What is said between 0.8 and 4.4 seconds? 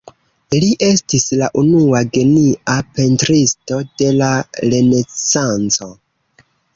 estis la unua genia pentristo de la